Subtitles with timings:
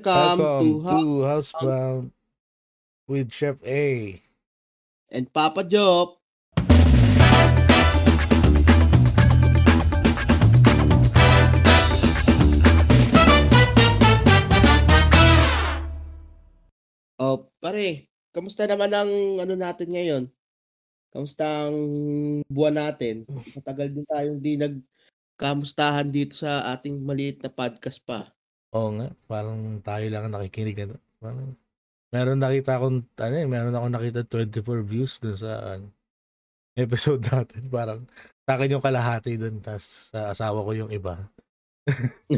[0.00, 2.04] Welcome, Welcome to to Housebound
[3.04, 4.16] with Chef A.
[5.12, 6.16] and Papa Job.
[17.20, 20.24] Oh, pare, kamusta naman ang ano natin ngayon?
[21.12, 21.76] Kamusta ang
[22.48, 23.28] buwan natin?
[23.52, 28.32] Matagal din tayong di nagkamustahan dito sa ating maliit na podcast pa.
[28.70, 30.98] Oo nga, parang tayo lang ang nakikinig na to.
[31.18, 31.58] Parang,
[32.14, 35.90] meron nakita akong, ano eh, meron akong nakita 24 views dun sa ano,
[36.78, 37.66] episode natin.
[37.66, 38.06] Parang,
[38.46, 41.18] sa akin yung kalahati dun, tas sa asawa ko yung iba.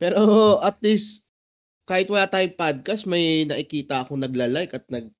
[0.00, 1.26] Pero at least
[1.82, 5.10] kahit wala tayong podcast, may nakikita akong nagla-like at nag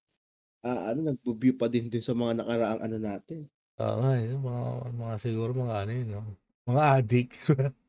[0.63, 3.51] ah, ano nagbo-view pa din din sa mga nakaraang ano natin.
[3.83, 4.63] Oo nga, eh, mga,
[4.95, 6.23] mga siguro mga ano yun, no?
[6.69, 7.51] mga addicts.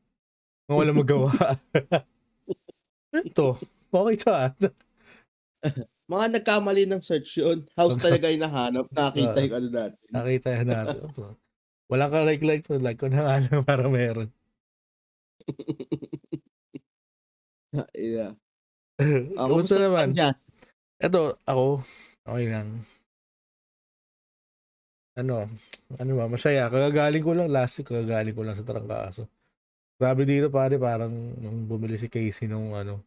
[0.70, 1.30] mga walang magawa.
[3.26, 3.58] Ito,
[3.90, 4.50] okay ka ah.
[6.06, 7.66] Mga nagkamali ng search yun.
[7.74, 8.86] House talaga yung nahanap.
[8.94, 9.42] Nakita Oo.
[9.42, 9.98] yung ano natin.
[10.14, 10.98] Nakita yan natin.
[11.90, 12.78] Walang ka like-like to.
[12.78, 14.30] Like ko na nga lang para meron.
[17.98, 18.38] yeah.
[19.34, 20.14] Oh, Kumusta naman?
[20.14, 20.38] Dyan?
[21.02, 21.82] Ito, ako,
[22.28, 22.86] okay lang.
[25.18, 25.50] Ano,
[25.98, 26.70] ano ba, masaya.
[26.70, 29.39] Kagagaling ko lang, last week, kagagaling ko lang sa Trangkaso.
[30.00, 33.04] Grabe dito, pare, parang nung bumili si Casey nung, ano,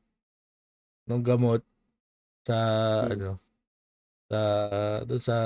[1.08, 1.61] nung gamot
[2.47, 2.58] sa,
[3.03, 3.13] Hmm.
[3.13, 3.30] ano,
[4.30, 4.39] sa,
[5.08, 5.38] doon sa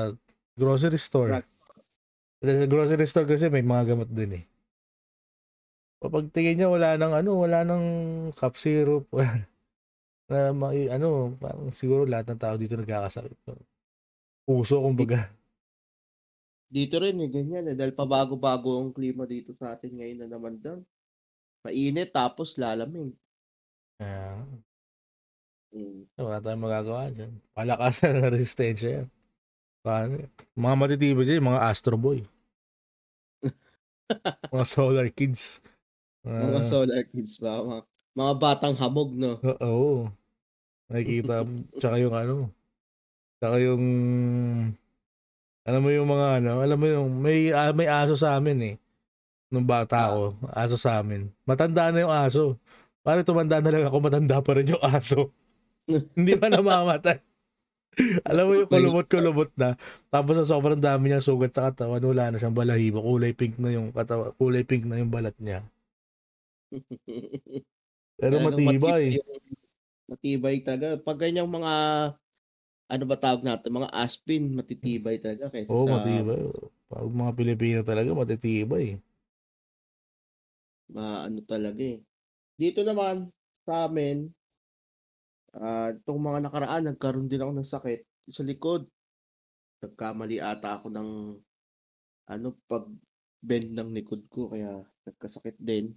[0.58, 1.32] grocery store.
[1.40, 1.48] Drug.
[2.44, 4.46] Sa grocery store kasi may mga gamot din eh.
[5.98, 7.86] Kapag tingin niya, wala nang, ano, wala nang
[8.38, 9.48] cup syrup, wala
[10.30, 13.38] na mai- ano, parang siguro lahat ng tao dito nagkakasakit.
[14.48, 15.30] Puso, kumbaga.
[16.76, 17.76] Dito rin eh, ganyan eh.
[17.80, 20.80] Dahil pabago-bago ang klima dito sa atin ngayon na naman doon.
[21.66, 23.14] Mainit tapos lalamig.
[23.98, 24.46] Kaya,
[25.68, 26.08] Mm.
[26.16, 27.44] wala tayong magagawa dyan.
[27.52, 29.08] Palakasan ng resistensya yan.
[29.84, 30.24] Paano?
[30.56, 32.24] Mga matitibay dyan, mga Astro Boy.
[34.56, 35.60] mga Solar Kids.
[36.28, 37.64] Mga Ah, solar kids ba?
[37.64, 37.82] Mga,
[38.16, 39.40] mga batang hamog, no?
[39.64, 40.12] Oo.
[40.92, 41.64] Nakikita mo.
[41.80, 42.36] Tsaka yung ano.
[43.40, 43.84] Tsaka yung...
[45.68, 46.52] Alam mo yung mga ano.
[46.60, 47.08] Alam mo yung...
[47.16, 48.76] May, ah, may aso sa amin eh.
[49.48, 50.36] Nung bata ako.
[50.52, 51.32] Aso sa amin.
[51.48, 52.60] Matanda na yung aso.
[53.00, 53.98] Parang tumanda na lang ako.
[54.04, 55.32] Matanda pa rin yung aso.
[56.18, 57.24] Hindi pa namamatay.
[58.28, 59.74] Alam mo yung kulubot-kulubot na.
[60.14, 63.02] Tapos sa sobrang dami niyang sugat sa katawan, wala na siyang balahibo.
[63.02, 64.36] Kulay pink na yung katawan.
[64.38, 65.66] Kulay pink na yung balat niya.
[68.22, 69.18] Pero matibay.
[70.06, 71.00] Matibay talaga.
[71.02, 71.74] Pag ganyang mga,
[72.88, 76.38] ano ba tawag natin, mga aspin, matitibay talaga kaysa Oo, sa matibay.
[76.88, 79.00] Pag mga Pilipino talaga, matitibay.
[80.92, 82.00] Mga ano talaga eh.
[82.58, 83.30] Dito naman,
[83.68, 84.32] sa amin,
[85.58, 88.88] ah itong mga nakaraan, nagkaroon din ako ng sakit sa likod.
[89.84, 91.10] Nagkamali ata ako ng,
[92.28, 92.90] ano, pag
[93.44, 95.94] bend ng likod ko, kaya nagkasakit din.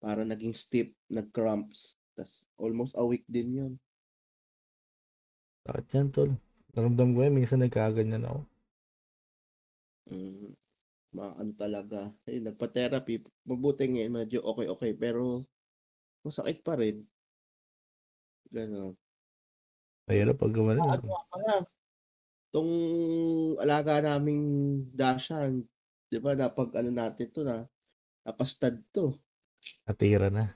[0.00, 1.96] Para naging stiff, nag-cramps.
[2.16, 3.72] Tas almost a week din yun.
[5.64, 6.30] Sakit yan, tol.
[6.72, 8.40] Naramdam ko yan, minsan nagkaganyan ako.
[10.10, 10.56] Mm,
[11.10, 12.00] mga ano talaga.
[12.26, 13.26] Eh, nagpa-therapy.
[13.46, 14.94] Mabuti ngayon, medyo okay-okay.
[14.94, 15.44] Pero,
[16.22, 17.06] masakit pa rin.
[18.50, 18.98] Ganon.
[20.10, 20.80] Mahirap pag gumano.
[20.86, 21.52] Ano nga pala,
[22.50, 22.72] itong
[23.62, 24.46] alaga naming
[24.90, 25.62] Dashan,
[26.10, 27.66] di ba, napag ano natin to na,
[28.26, 29.14] napastad to.
[29.86, 30.54] Natira na.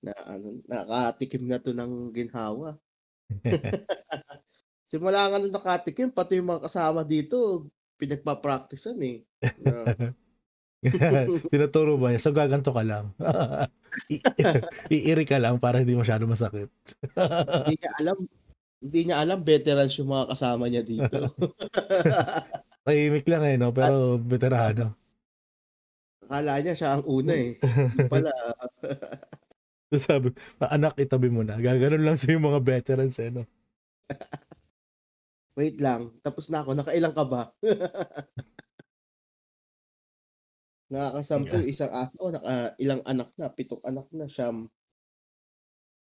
[0.00, 2.80] Na, ano, nakatikim na to ng ginhawa.
[4.92, 7.68] Simula nga nung nakatikim, pati yung mga kasama dito,
[8.00, 9.16] pinagpa-practicean eh.
[11.52, 12.20] Tinuturo ba niya?
[12.22, 13.12] So, gaganto ka lang.
[14.92, 16.68] Iiri ka lang para hindi masyado masakit.
[17.64, 18.18] hindi niya alam,
[18.84, 21.32] hindi niya alam, veterans yung mga kasama niya dito.
[22.86, 23.72] Tahimik lang eh, no?
[23.72, 24.94] Pero veterano.
[26.26, 27.56] Akala niya siya ang una eh.
[28.10, 28.30] Pala.
[29.86, 31.62] So, sabi, "Ah, anak, itabi mo na.
[31.62, 33.46] Gaganon lang sa yung mga veterans eh, no?
[35.56, 36.74] Wait lang, tapos na ako.
[36.76, 37.42] Nakailang ka ba?
[40.86, 42.30] Nakakasampu yung isang aso.
[42.30, 44.70] Naka, ilang anak na, pitong anak na, siyam.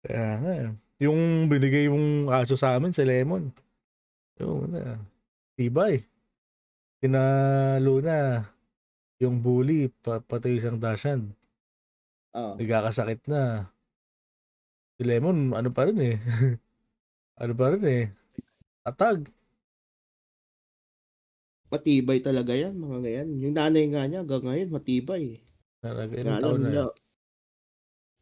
[0.02, 0.70] Kaya nga, eh.
[1.06, 3.54] yung binigay yung aso sa amin, si Lemon.
[4.42, 4.98] Yung, na,
[5.54, 6.02] tibay.
[6.98, 8.48] Tinalo na
[9.22, 11.32] yung bully, pa, pati isang dashan.
[12.34, 13.70] Ah, Nagkakasakit na.
[14.98, 16.18] Si Lemon, ano pa rin eh.
[17.42, 18.06] ano pa rin eh.
[18.84, 19.30] Atag.
[21.74, 23.30] Matibay talaga yan, mga ganyan.
[23.42, 25.24] Yung nanay nga niya, hanggang ngayon, matibay.
[25.82, 26.94] Talaga, ilang taon na niya, yan?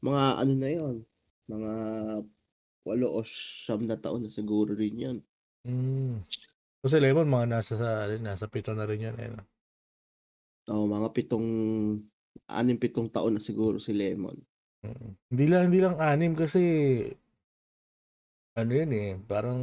[0.01, 0.95] mga ano na yon
[1.51, 1.71] mga
[2.87, 5.17] 8 o 9 na taon na siguro rin yun.
[5.67, 6.25] Hmm.
[6.81, 9.43] So, si Lemon mga nasa sa ano, nasa 7 na rin 'yan, eh, 'no?
[10.69, 11.37] Oo, mga 7,
[12.49, 14.37] 6, 7 taon na siguro si Lemon.
[14.81, 15.13] Mm.
[15.29, 16.61] Hindi lang hindi lang 6 kasi
[18.57, 19.59] ano 'yun, eh, parang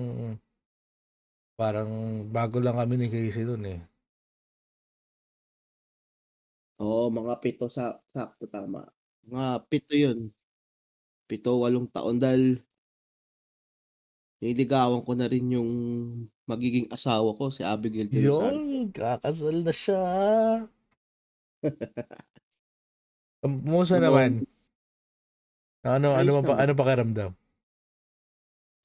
[1.59, 1.91] parang
[2.31, 3.83] bago lang kami ni Casey dun, eh.
[6.79, 8.87] Oo, mga 7 sa sakto tama.
[9.27, 10.19] Mga 7 yun.
[11.29, 12.63] 7, 8 taon dahil
[14.43, 15.71] niligawan ko na rin yung
[16.47, 18.23] magiging asawa ko, si Abigail De.
[18.23, 20.03] Yun, kakasal na siya.
[23.43, 24.43] Um, kumusta naman?
[25.87, 27.39] Ano ano Ayos pa ano pakiramdam?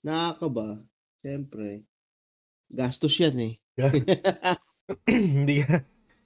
[0.04, 0.84] Nakakaba,
[1.24, 1.84] siyempre.
[2.70, 3.54] Gastos yan, eh.
[5.08, 5.84] Hindi ka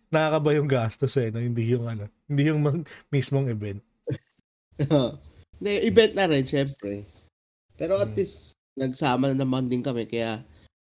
[0.08, 2.80] nakakaba yung gastos, eh, 'no, hindi yung ano, hindi yung mag
[3.12, 3.84] mismong event.
[4.80, 7.04] Hindi, event na rin siyempre.
[7.76, 8.18] Pero at Hmm.
[8.18, 10.46] least nagsama na naman din kami kaya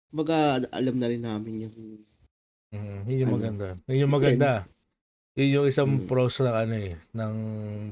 [0.10, 1.76] kumbaga alam na rin namin yung
[2.70, 3.38] Mm, yun yung Ano?
[3.42, 3.68] maganda.
[3.90, 4.18] Yun yung Yun.
[4.22, 4.52] maganda.
[5.34, 6.06] Yun yung isang Mm.
[6.06, 7.34] pros ng ano eh, ng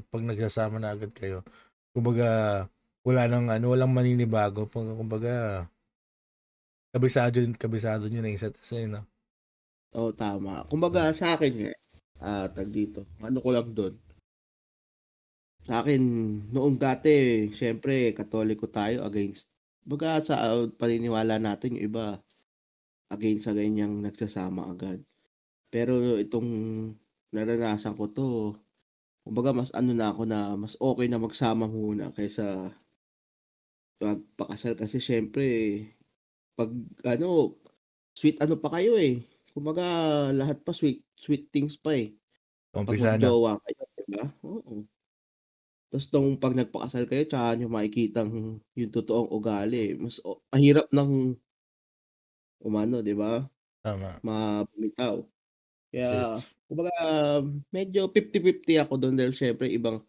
[0.05, 1.41] pag nagsasama na agad kayo.
[1.97, 2.29] Kumbaga,
[3.01, 4.69] wala nang ano, walang maninibago.
[4.69, 5.65] Kumbaga,
[6.97, 9.05] kabisado, kabisado nyo na isa't isa, eh, no?
[9.93, 10.65] Oo, tama.
[10.65, 11.71] Kumbaga sa akin nga,
[12.25, 13.93] ah, tag dito, ano ko lang doon.
[15.69, 16.01] Sa akin,
[16.49, 19.53] noong dati, syempre, katoliko tayo against,
[19.85, 22.05] baga sa uh, paniniwala natin, yung iba,
[23.13, 24.99] against sa ganyang nagsasama agad.
[25.69, 26.49] Pero itong
[27.29, 28.29] naranasan ko to,
[29.27, 32.71] kumbaga mas ano na ako na, mas okay na magsama muna kaysa
[33.99, 35.45] magpakasal kasi syempre,
[36.57, 36.71] pag
[37.05, 37.55] ano,
[38.17, 39.21] sweet ano pa kayo eh.
[39.53, 39.83] Kumbaga,
[40.33, 42.13] lahat pa sweet, sweet things pa eh.
[42.73, 43.29] Pag Umpisa na.
[43.29, 44.25] magjowa kayo, diba?
[44.45, 44.85] Oo.
[45.91, 49.95] Tapos nung pag nagpakasal kayo, tsaka nyo makikitang yung totoong ugali.
[49.95, 51.39] Mas o, mahirap ng
[52.61, 53.45] umano, di ba?
[53.85, 54.21] Tama.
[54.25, 55.25] Mabumitaw.
[55.93, 56.55] Kaya, Yes.
[56.69, 56.93] kumbaga,
[57.73, 60.03] medyo 50-50 ako doon dahil syempre ibang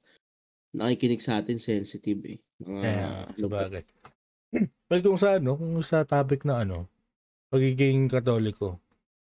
[0.75, 2.39] nakikinig sa atin sensitive eh.
[2.63, 3.09] Mga, Kaya,
[3.39, 3.85] sabagay.
[4.89, 6.89] Well, kung sa ano, kung sa topic na ano,
[7.53, 8.81] pagiging katoliko,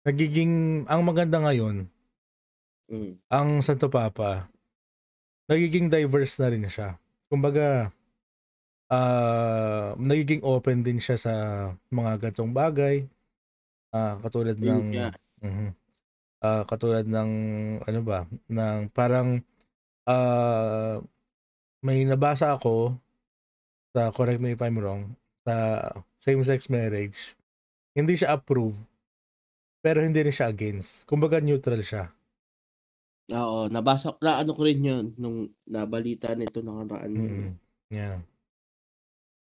[0.06, 1.90] nagiging, ang maganda ngayon,
[2.90, 4.50] mm, ang Santo Papa,
[5.50, 7.02] nagiging diverse na rin siya.
[7.26, 7.90] Kumbaga,
[8.94, 11.34] ah nagiging open din siya sa
[11.90, 13.04] mga gantong bagay.
[13.94, 15.10] Ah, katulad ng nga.
[15.44, 15.70] mhm.
[16.44, 17.32] Ah, katulad ng
[17.82, 19.42] ano ba, ng parang
[20.08, 21.02] ah
[21.86, 22.98] may nabasa ako
[23.96, 25.16] sa correct me if I'm wrong,
[25.48, 25.56] sa
[26.20, 27.40] same-sex marriage.
[27.96, 28.76] Hindi siya approve,
[29.80, 31.08] pero hindi rin siya against.
[31.08, 32.12] Kumbaga neutral siya.
[33.32, 37.12] Oo, nabasa na ano ko rin yun nung nabalita nito nakaraan.
[37.12, 37.50] Mm.
[37.88, 38.20] Yeah.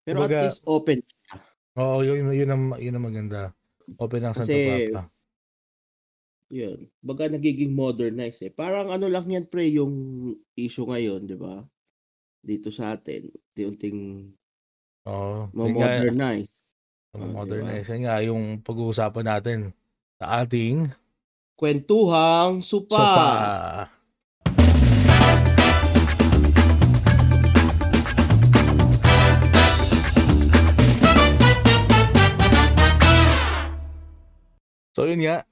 [0.02, 1.34] Pero Kumbaga- at least open siya.
[1.78, 3.40] Oo, yun, yun, ang, yun ang maganda.
[3.96, 5.08] Open ang Santo Papa.
[6.52, 6.84] Yun.
[7.00, 8.52] Baga nagiging modernized eh.
[8.52, 9.94] Parang ano lang yan pre yung
[10.52, 11.64] issue ngayon, di ba?
[12.44, 14.28] Dito sa atin, unti-unting
[15.08, 15.50] Oo.
[15.50, 16.52] Yun nga, mo-modernize.
[17.12, 17.88] ang Ah, modernize.
[17.90, 19.58] Yun nga, yung pag-uusapan natin
[20.18, 20.88] sa ating
[21.58, 22.98] Kwentuhang supa.
[22.98, 23.30] sopa.
[34.92, 35.48] So yun nga,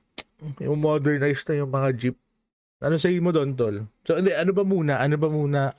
[0.60, 2.16] yung modernize na yung mga jeep.
[2.80, 3.88] Ano sa mo doon, Tol?
[4.04, 5.00] So hindi, ano ba muna?
[5.00, 5.72] Ano ba muna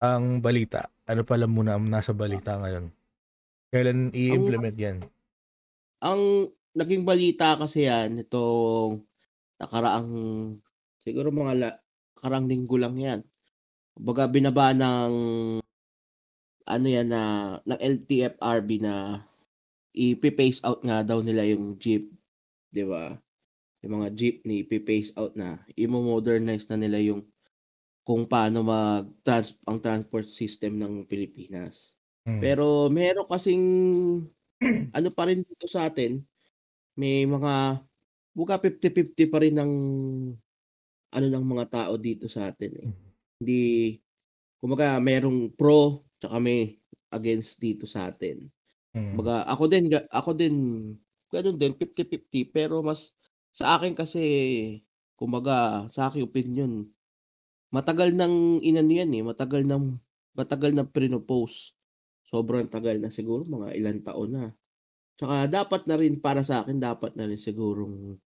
[0.00, 0.88] ang balita?
[1.04, 2.95] Ano pala muna ang nasa balita ngayon?
[3.74, 4.96] Kailan i-implement yan?
[6.04, 9.02] Ang naging balita kasi yan, itong
[9.58, 10.12] nakaraang,
[11.02, 11.70] siguro mga la,
[12.14, 13.20] nakaraang linggo lang yan.
[13.96, 15.12] Baga binaba ng,
[16.66, 17.22] ano yan na,
[17.64, 19.24] ng LTFRB na
[19.96, 22.12] ipi-phase out nga daw nila yung jeep.
[22.68, 23.16] Di ba?
[23.80, 25.64] Yung mga jeepney, ipi-phase out na.
[25.72, 27.24] I-modernize na nila yung
[28.06, 31.95] kung paano mag trans ang transport system ng Pilipinas.
[32.26, 32.42] Hmm.
[32.42, 33.64] Pero meron kasing
[34.96, 36.18] ano pa rin dito sa atin,
[36.98, 37.82] may mga
[38.36, 39.72] buka 50-50 pa rin ng
[41.14, 42.88] ano ng mga tao dito sa atin eh.
[42.90, 43.06] Mhm.
[43.42, 43.62] Hindi
[44.60, 46.78] kumbaga merong pro tsaka may
[47.14, 48.48] against dito sa atin.
[48.96, 49.14] Hmm.
[49.16, 50.56] Kumbaga ako din ako din
[51.30, 53.12] ganoon din 50-50 pero mas
[53.52, 54.22] sa akin kasi
[55.18, 56.72] kumbaga sa aking opinion
[57.74, 60.00] matagal nang inano yan eh, matagal nang
[60.36, 61.75] matagal na pinopose.
[62.30, 64.46] Sobrang tagal na siguro mga ilang taon na.
[65.18, 68.18] Tsaka dapat na rin para sa akin dapat na rin sigurong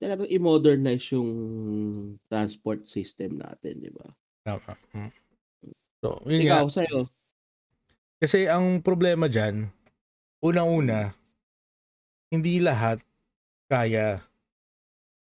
[0.00, 1.30] talagang i-modernize yung
[2.30, 4.06] transport system natin, di ba?
[4.44, 4.76] Tama.
[4.92, 5.08] Hmm.
[6.02, 6.58] So, yun nga.
[6.58, 7.14] Ikaw, sa'yo?
[8.22, 9.70] Kasi ang problema dyan,
[10.44, 11.14] unang-una,
[12.32, 13.00] hindi lahat
[13.70, 14.22] kaya.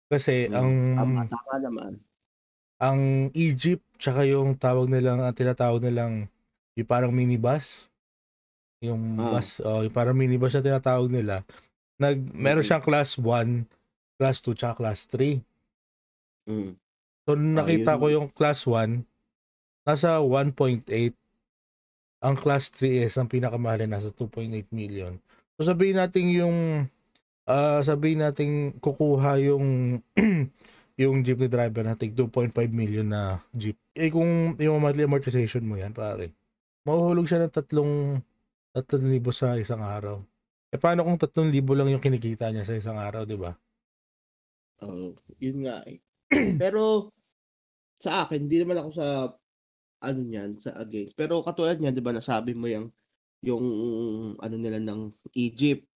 [0.09, 1.93] Kasi Hmm, ang tama, tama naman.
[2.79, 6.31] ang Egypt tsaka yung tawag nilang ang tinatawag nilang
[6.79, 7.87] yung parang minibus?
[8.79, 9.35] Yung Oo.
[9.35, 11.43] bus oh, yung parang minibus na tinatawag nila.
[11.99, 13.67] Nag meron siyang class 1
[14.15, 15.43] class 2 tsaka class 3
[16.49, 16.73] Mm.
[17.27, 17.99] so nung nakita yun.
[18.01, 19.05] ko yung class 1
[19.85, 21.13] nasa 1.8
[22.19, 25.15] ang class 3 is ang pinakamahal nasa 2.8 million.
[25.55, 26.57] So sabihin natin yung
[27.45, 29.99] ah sabihin natin kukuha yung
[30.99, 33.77] yung jeepney driver natin 2.5 million na jeep.
[33.95, 36.31] Eh kung yung monthly amortization mo yan pare
[36.87, 38.21] mahuhulog siya ng tatlong
[38.75, 40.21] 3,000 sa isang araw
[40.69, 43.53] eh paano kung 3,000 lang yung kinikita niya sa isang araw di ba
[44.83, 45.99] Oo, yun nga eh.
[46.61, 47.11] Pero
[47.99, 49.07] sa akin, hindi naman ako sa
[50.03, 51.15] ano niyan, sa against.
[51.19, 52.87] Pero katulad niyan, 'di ba, nasabi mo yung
[53.43, 53.65] yung
[54.39, 55.87] ano nila ng Egypt.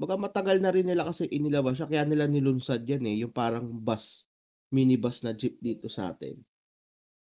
[0.00, 3.64] Baka matagal na rin nila kasi inilabas siya kaya nila nilunsad yan eh, yung parang
[3.68, 4.28] bus,
[4.72, 6.36] minibus na jeep dito sa atin.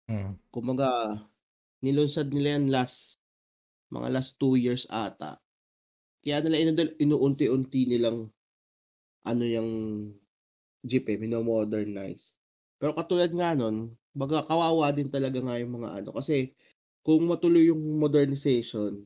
[0.08, 0.36] Hmm.
[0.52, 1.16] Kumbaga,
[1.84, 3.20] nilunsad nila yan last
[3.92, 5.38] mga last 2 years ata.
[6.24, 8.32] Kaya nila inudal inuunti-unti nilang
[9.28, 9.70] ano yung
[10.84, 12.32] jeep eh, mino-modernize.
[12.80, 16.10] Pero katulad nga nun, baga kawawa din talaga nga yung mga ano.
[16.12, 16.52] Kasi
[17.04, 19.04] kung matuloy yung modernization,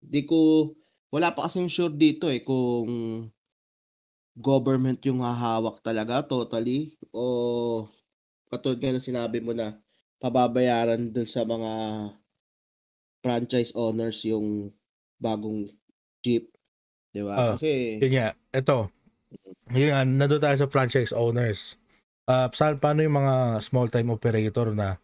[0.00, 0.72] di ko,
[1.12, 3.24] wala pa kasing sure dito eh kung
[4.38, 7.88] government yung hahawak talaga totally o
[8.52, 9.74] katulad nga ng sinabi mo na
[10.18, 11.72] pababayaran dun sa mga
[13.22, 14.70] franchise owners yung
[15.18, 15.70] bagong
[16.22, 16.50] jeep.
[17.10, 17.34] Di ba?
[17.34, 18.78] Ah, Kasi, Yun nga, ito.
[19.74, 21.74] Yun nga, nandun tayo sa franchise owners.
[22.28, 25.00] Ah, saan, paano yung mga small time operator na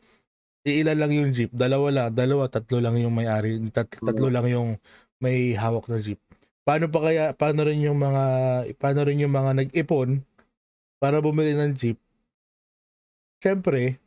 [0.64, 4.80] iilan lang yung jeep, dalawa lang, dalawa, tatlo lang yung may-ari, tat, tatlo lang yung
[5.21, 6.16] may hawak na jeep.
[6.64, 8.25] Paano pa kaya, paano rin yung mga,
[8.80, 10.25] paano rin yung mga nag-ipon
[10.97, 12.00] para bumili ng jeep?
[13.44, 14.00] Siyempre,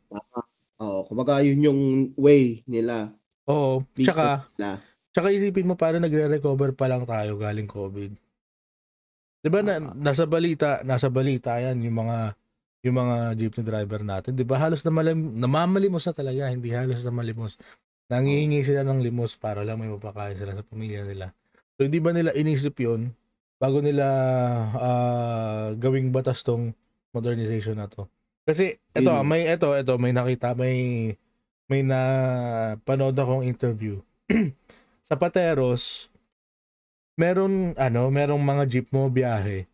[0.82, 1.80] oo, kumbaga yun yung
[2.18, 3.12] way nila.
[3.50, 4.26] oo, Business tsaka,
[4.58, 4.70] nila.
[5.12, 8.12] Tsaka isipin mo paano nagre-recover pa lang tayo galing COVID.
[9.42, 12.18] 'Di ba na, nasa balita, nasa balita 'yan yung mga
[12.86, 14.58] yung mga jeepney driver natin, 'di ba?
[14.62, 17.58] Halos na malam, namamalimos na talaga, hindi halos na malimos.
[18.10, 21.34] Nangihingi sila ng limos para lang may mapakain sila sa pamilya nila.
[21.76, 23.14] So hindi ba nila inisip 'yun
[23.58, 24.06] bago nila
[24.74, 26.74] ah, gawing batas tong
[27.14, 28.06] modernization na to?
[28.48, 29.28] Kasi ito, Yun.
[29.28, 31.12] may ito, ito may nakita, may
[31.68, 32.00] may na
[32.80, 34.00] panood akong interview.
[35.08, 36.08] sa Pateros,
[37.20, 39.68] meron ano, merong mga jeep mo biyahe.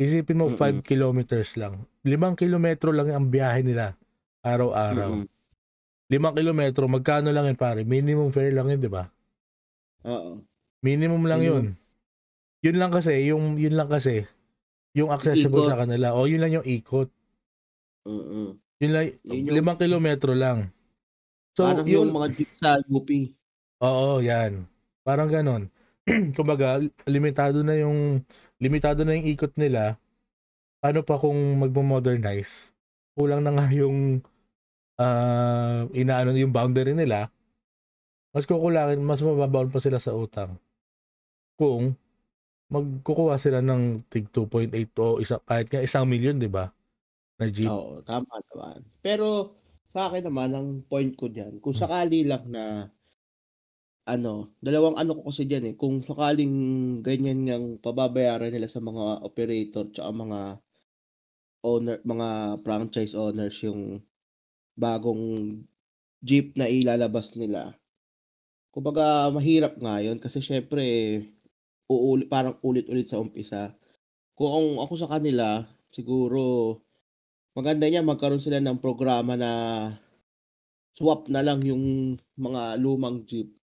[0.00, 0.80] Isipin mo 5 Mm-mm.
[0.80, 1.84] kilometers lang.
[2.00, 3.92] 5 kilometro lang ang biyahe nila
[4.40, 5.20] araw-araw.
[5.20, 5.28] Mm-mm.
[6.08, 7.84] 5 kilometro, magkano lang yun pare?
[7.84, 9.04] Minimum fare lang yun, di ba?
[10.08, 10.40] Oo.
[10.80, 11.44] Minimum lang Minimum.
[11.44, 11.66] yun.
[12.64, 14.24] Yun lang kasi, yung yun lang kasi
[14.96, 15.68] yung accessible Ikot.
[15.68, 16.16] sa kanila.
[16.16, 17.12] O yun lang yung ikot.
[18.04, 18.56] Mm-mm.
[18.80, 20.68] Yun lang, Yun yung- 5 kilometro lang.
[21.54, 23.08] So, Parang yun, yung mga jeep sa UP.
[23.80, 24.66] Oo, yan.
[25.06, 25.70] Parang ganon.
[26.36, 28.20] Kumbaga, limitado na yung
[28.60, 29.96] limitado na yung ikot nila.
[30.82, 32.74] Paano pa kung magmo-modernize?
[33.16, 34.20] Kulang na nga yung
[35.00, 37.30] ah inaano yung boundary nila.
[38.34, 40.58] Mas kukulangin, mas mababaon pa sila sa utang.
[41.54, 41.94] Kung
[42.66, 46.74] magkukuha sila ng tig 2.8 o isa, kahit nga isang milyon, di ba?
[47.38, 47.74] Na jeep.
[47.74, 48.84] Oo, tama naman.
[49.00, 49.56] Pero
[49.94, 52.90] sa akin naman, ang point ko diyan, kung sakali lang na
[54.06, 56.52] ano, dalawang ano ko kasi diyan eh, kung sakaling
[57.00, 60.60] ganyan ngang pababayaran nila sa mga operator tsaka mga
[61.64, 64.04] owner, mga franchise owners yung
[64.76, 65.64] bagong
[66.24, 67.76] jeep na ilalabas nila.
[68.74, 70.84] Kumbaga mahirap nga yun kasi syempre
[71.90, 73.74] uulit, parang ulit-ulit sa umpisa.
[74.38, 76.78] Kung ako sa kanila, siguro
[77.54, 79.50] maganda niya magkaroon sila ng programa na
[80.94, 83.54] swap na lang yung mga lumang jeep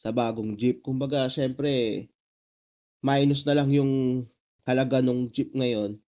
[0.00, 0.80] sa bagong jeep.
[0.84, 2.04] Kumbaga, syempre,
[3.04, 4.24] minus na lang yung
[4.64, 6.00] halaga ng jeep ngayon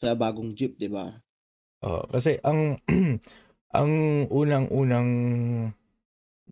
[0.00, 1.20] sa bagong jeep, di ba?
[1.84, 2.80] Oo, kasi ang
[3.78, 3.92] ang
[4.32, 5.10] unang-unang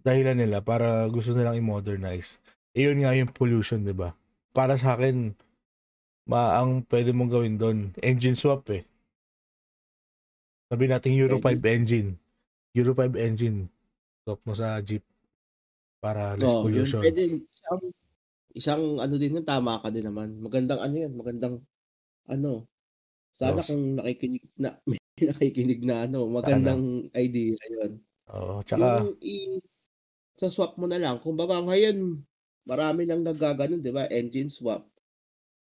[0.05, 2.39] dahilan nila para gusto nilang i-modernize.
[2.77, 4.13] Iyon nga yung pollution, 'di ba?
[4.53, 5.33] Para sa akin,
[6.29, 8.85] ma ang pwede mong gawin doon, engine swap eh.
[10.67, 12.19] Sabi natin Euro 5 engine.
[12.75, 13.71] Euro 5 engine.
[14.27, 15.07] Swap mo sa Jeep
[16.03, 16.83] para less Oo, yun.
[16.83, 17.03] pollution.
[17.03, 17.83] Pwede, isang,
[18.53, 20.43] isang ano din yun, tama ka din naman.
[20.43, 21.55] Magandang ano yan, magandang
[22.27, 22.67] ano.
[23.39, 23.67] Sana Oo.
[23.71, 28.03] kung nakikinig na, may nakikinig na ano, magandang idea yun.
[28.35, 29.63] Oo, tsaka Yung i-
[30.37, 31.23] sa swap mo na lang.
[31.23, 32.21] Kumbaga ngayon,
[32.67, 34.05] marami nang naggaganon, 'di ba?
[34.11, 34.85] Engine swap.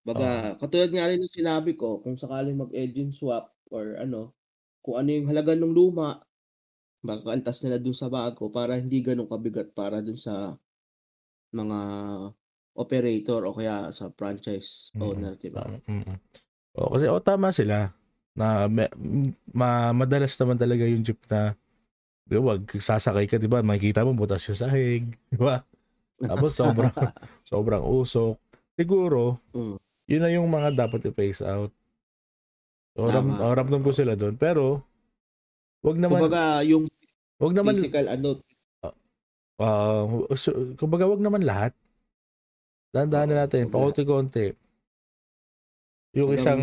[0.06, 4.32] Baga, katulad nga rin ng sinabi ko, kung sakaling mag-engine swap or ano,
[4.84, 6.10] kung ano yung halaga ng luma,
[7.06, 10.34] makakaaltas nila dun sa bago para hindi ganun kabigat para dun sa
[11.58, 11.78] mga
[12.82, 15.64] operator o kaya sa franchise Mm, owner, 'di ba?
[15.64, 16.16] tama, mm.
[16.78, 17.90] Oo, kasi oo, tama sila
[18.36, 18.90] na me
[19.54, 21.54] ma madalas naman talaga yung jeep na
[22.26, 25.62] 'di ba, 'wag sasakay ka 'di ba, makikita mo butas yung sahig, 'di ba?
[26.26, 26.92] Tapos sobrang
[27.52, 28.38] sobrang usok.
[28.78, 29.76] Siguro, Hmm.
[30.10, 31.72] yun na yung mga dapat i-phase out.
[32.94, 34.86] O ram o ramdam ko sila dun, pero
[35.82, 36.84] 'wag naman Kumbaga yung
[37.42, 38.28] 'wag naman physical ano
[39.58, 40.02] ah,
[40.38, 41.72] so, kumbaga 'wag naman lahat.
[42.94, 44.46] Dahan-dahanan Oo, natin, kumbaga pakonti-konti.
[46.14, 46.62] Yung isang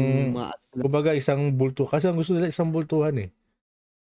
[0.71, 3.29] kumbaga isang bulto kasi ang gusto nila isang bultuhan, eh.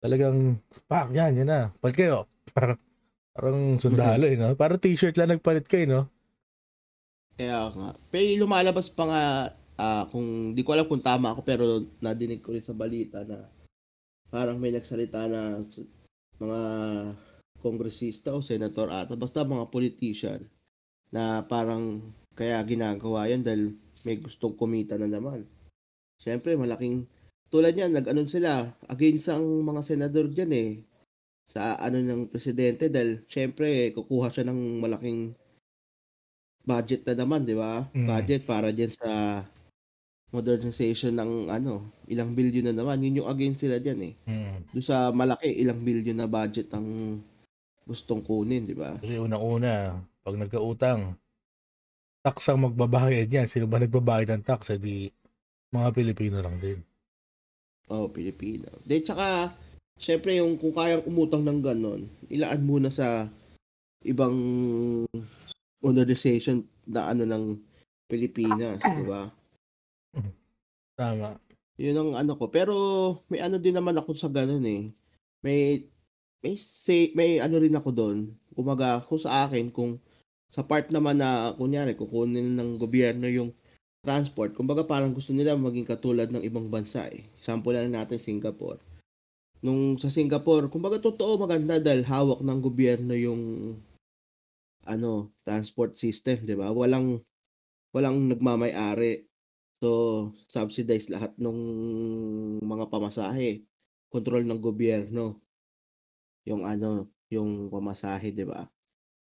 [0.01, 2.25] Talagang, "Pak, yan, yan na, palit kayo."
[2.57, 2.79] Parang
[3.35, 4.53] parang sundalo, eh, 'no?
[4.57, 6.09] Parang t-shirt lang nagpalit ka, eh, 'no?
[7.37, 7.87] Kaya nga.
[8.11, 9.23] May lumalabas pa nga,
[9.77, 11.65] ah, kung di ko alam kung tama ako pero
[12.01, 13.47] nadinig ko rin sa balita na
[14.27, 15.63] parang may nagsalita na
[16.37, 16.61] mga
[17.57, 20.41] kongresista o senator ata, basta mga politician
[21.09, 23.73] na parang kaya ginagawa yan dahil
[24.05, 25.47] may gustong kumita na naman.
[26.21, 27.09] Siyempre malaking
[27.47, 30.71] tulad niyan nag-ano sila, against ang mga senador diyan, eh,
[31.47, 35.31] sa ano ng presidente dahil siyempre kukuha siya ng malaking
[36.67, 37.87] budget na naman, 'di ba?
[37.95, 38.07] Mm.
[38.11, 39.41] Budget para diyan sa
[40.31, 42.99] modernization ng ano, ilang bilyon na naman.
[42.99, 44.13] Yun yung against sila diyan, eh.
[44.27, 44.57] Mm.
[44.75, 47.19] Do'n sa malaki, ilang bilyon na budget ang
[47.87, 48.99] gustong kunin, 'di ba?
[48.99, 51.15] Kasi unang-una, 'pag nagkautang,
[52.19, 53.47] tax ang magbabayad niyan.
[53.47, 55.07] Sino ba nagbabayad ng tax, eh, di
[55.71, 56.83] mga Pilipino lang din.
[57.87, 58.67] Oo, Pilipino.
[58.83, 59.55] 'Di tsaka
[59.95, 63.31] siyempre yung kung kayang umutang ng gano'n, ilaan muna sa
[64.03, 64.35] ibang
[65.79, 67.55] modernization na ano ng
[68.11, 69.31] Pilipinas, 'di ba?
[70.97, 71.37] Tama.
[71.77, 72.49] Yun ang ano ko.
[72.49, 72.73] Pero
[73.29, 74.89] may ano din naman ako sa gano'n, eh.
[75.45, 75.85] May
[76.41, 78.33] may say may ano rin ako do'n.
[78.57, 80.01] Kumbaga kung sa akin kung
[80.49, 83.53] sa part naman na kunyari kukunin ng gobyerno yung
[84.01, 87.27] transport, kumbaga parang gusto nila maging katulad ng ibang bansa, eh.
[87.37, 88.79] Example lang natin Singapore.
[89.61, 93.41] Nung sa Singapore, kumbaga totoo maganda dahil hawak ng gobyerno yung
[94.87, 96.71] ano, transport system, 'di ba?
[96.73, 97.21] Walang
[97.93, 99.27] walang nagmamay-ari.
[99.81, 101.59] So, subsidize lahat nung
[102.65, 103.61] mga pamasahe.
[104.09, 105.37] Kontrol ng gobyerno.
[106.45, 108.69] Yung ano, yung pamasahe, 'di ba?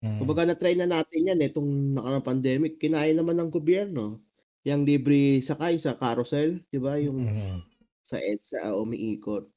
[0.02, 0.34] Mm.
[0.34, 2.80] Kumbaga na-try na natin 'yan, eh, 'tong nakaraang pandemic.
[2.82, 4.24] Kinaya naman ng gobyerno.
[4.66, 6.98] Yang libre sakay sa carousel, 'di ba?
[7.02, 7.64] Yung Mm.
[8.06, 9.50] sa EDSA umiikot.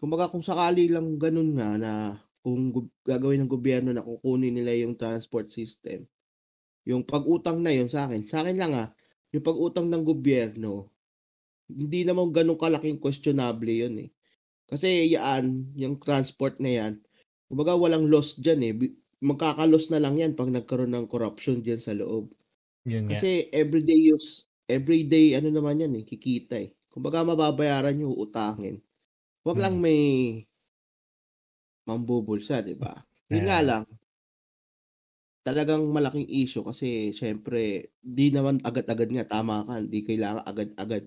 [0.00, 1.92] Kumbaga kung sakali lang gano'n nga na
[2.44, 2.72] kung
[3.06, 6.06] gagawin ng gobyerno na kukunin nila yung transport system,
[6.88, 8.88] yung pag-utang na yun sa'kin sa'kin lang, ah,
[9.34, 10.94] yung pag-utang ng gobyerno,
[11.70, 14.10] hindi naman gano'n kalaking questionable yun, eh.
[14.70, 16.94] Kasi yaan, yung transport na 'yan,
[17.50, 18.86] kumbaga walang loss diyan, eh, bi
[19.24, 22.32] magkaka-loss na lang 'yan 'pag nagkaroon ng corruption diyan sa loob.
[22.86, 23.08] Yun.
[23.08, 26.72] Kasi everyday use everyday ano naman 'yan, eh, kikita, eh.
[26.92, 28.80] Kumbaga mababayaran niyo, uutangin.
[29.46, 29.84] 'Wag lang Mm.
[29.84, 30.00] may
[31.88, 32.92] mambubulsa, 'di ba?
[33.28, 33.84] Yun nga lang
[35.44, 41.04] talagang malaking issue kasi siyempre di naman agad-agad nga, tama ka, hindi kailangan agad-agad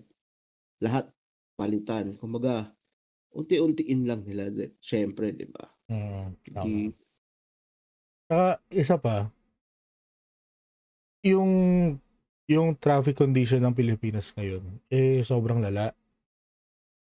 [0.80, 1.10] lahat
[1.58, 2.14] palitan.
[2.22, 2.70] Kumbaga
[3.34, 5.66] unti-untiin lang nila di siyempre, 'di ba?
[5.90, 6.66] Mm, tama.
[6.66, 6.94] Hindi
[8.28, 9.32] Tsaka isa pa
[11.24, 11.52] yung
[12.48, 15.92] yung traffic condition ng Pilipinas ngayon, eh, sobrang lala.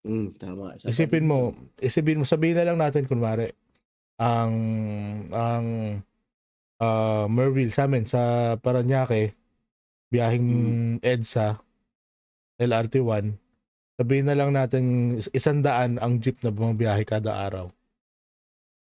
[0.05, 0.77] Hmm, tama.
[0.81, 3.53] Pa Isipin mo isipin mo sabihin na lang natin kunwari
[4.21, 4.53] ang
[5.33, 5.67] ang,
[6.81, 9.37] ah, Merville sa'min sa Parañaque,
[10.11, 11.05] biyaheng Hmm.
[11.05, 11.61] EDSA,
[12.59, 13.39] LRT-1,
[14.01, 17.69] sabihin na lang natin is 100 ang jeep na bumabiyahe kada araw.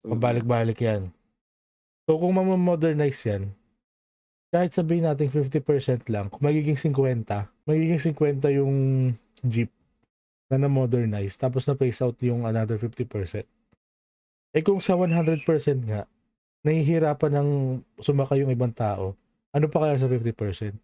[0.05, 0.17] Mm.
[0.17, 1.09] Pabalik-balik 'yan.
[2.05, 3.53] So kung mamo-modernize 'yan,
[4.53, 8.75] kahit sabihin nating 50% lang, kung magiging 50, magiging 50 yung
[9.41, 9.69] jeep
[10.51, 13.45] na na-modernize tapos na-phase out yung another 50%.
[14.51, 15.47] Eh kung sa 100%
[15.87, 16.05] nga,
[16.61, 17.49] nahihirapan ng
[18.01, 19.17] sumakay yung ibang tao,
[19.51, 20.77] ano pa kaya sa 50%?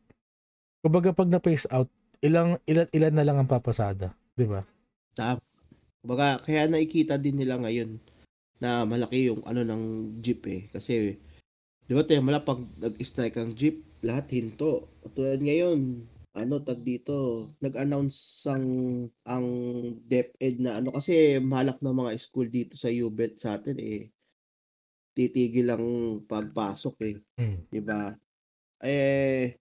[0.81, 1.89] Kumbaga pag na-phase out,
[2.21, 4.65] ilang ilan ilan na lang ang papasada, 'di ba?
[5.13, 5.41] Tama.
[6.01, 8.01] Kumbaga kaya nakikita din nila ngayon
[8.57, 9.83] na malaki yung ano ng
[10.21, 11.17] jeep, eh, kasi
[11.85, 14.89] 'di ba mala 'pag nag-strike ang jeep, lahat hinto.
[15.05, 16.05] Katulad ngayon,
[16.37, 18.65] ano tawag dito, nag-announce ang
[19.25, 19.45] ang
[20.05, 24.09] DepEd na ano kasi mahalak ng mga school dito sa UBET sa'tin, eh
[25.17, 25.85] titigil ang
[26.29, 27.67] pagpasok, eh, Hmm.
[27.71, 28.13] 'di ba?
[28.83, 29.57] Eh,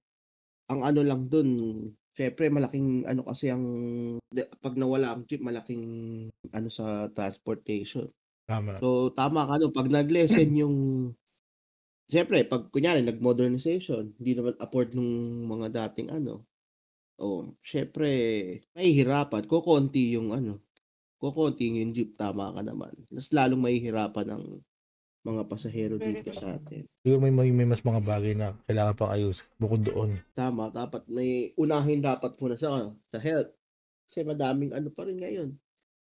[0.70, 1.50] ang ano lang dun,
[2.16, 3.64] siyempre malaking ano kasi ang
[4.62, 5.84] 'pag nawala ang jeep malaking
[6.54, 8.08] ano sa transportation.
[8.48, 8.82] Tama.
[8.82, 10.76] So, tama ka dun 'pag nag-lessen yung
[12.10, 16.46] siyempre 'pag kunyari nag-modernization, hindi naman afford nung mga dating ano,
[17.20, 18.08] oh, siyempre
[18.76, 20.62] mahihirapan, kokonti yung ano,
[21.22, 22.92] kokonti yung jeep, tama ka naman.
[23.12, 24.44] Mas lalong mahihirapan ang
[25.26, 26.86] mga pasahero dito sa'tin.
[27.02, 30.10] Siguro may may may mas mga bagay na kailangan pang ayusin bukod doon.
[30.38, 33.50] Tama, dapat may unahin dapat muna sa ano, sa health.
[34.06, 35.50] Kasi madaming ano pa rin ngayon,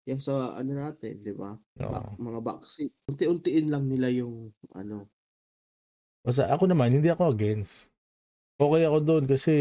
[0.09, 1.53] yang sa ano natin, 'di ba?
[1.77, 2.17] Ba Oo.
[2.17, 5.05] mga vaccine, unti-untiin lang nila yung ano
[6.23, 7.91] Basta ako naman hindi ako against.
[8.55, 9.53] Okey ako dun kasi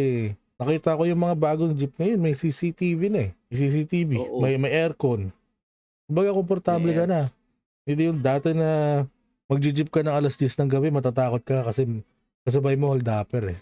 [0.63, 4.39] nakita ko yung mga bagong jeep ngayon may CCTV na, eh, may CCTV, Oo.
[4.39, 5.35] may may aircon.
[6.07, 7.35] Kumbaga komportable ka na.
[7.83, 9.03] Hindi yung dati na
[9.53, 11.85] magje-jeep ka ng 10:00 ng gabi matatakot ka kasi
[12.49, 13.61] kasabay mo hold-upper, eh,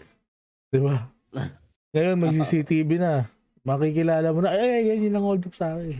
[0.71, 1.11] 'di ba?
[1.93, 2.37] Ngayon may Oo.
[2.39, 3.27] CCTV na,
[3.67, 5.99] makikilala mo na, "Ay, ayan yung nang-hold-up sa'kin."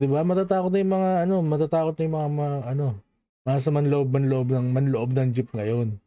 [0.00, 2.86] 'Di ba matatakot na yung mga ano, matatakot na yung mga ma ano,
[3.44, 6.00] nasa manloob manloob ng manloob ng jeep ngayon.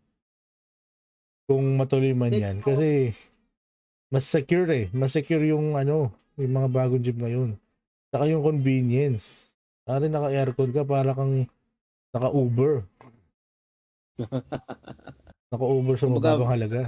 [1.47, 2.67] Kung matuloy man Eh, 'yan oo.
[2.67, 3.13] kasi
[4.11, 7.55] mas secure, eh, mas secure yung ano, yung mga bagong jeep ngayon.
[8.11, 9.51] Tsaka yung convenience.
[9.83, 11.47] Kunwari naka-aircon ka para kang
[12.13, 12.73] naka-Uber.
[15.51, 16.81] Naka-Uber sa Kumbaga mababang halaga.